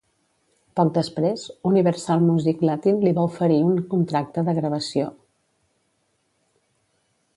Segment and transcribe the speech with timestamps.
[0.77, 5.15] Poc després, Universal Music Latin li va oferir un contracte de gravació.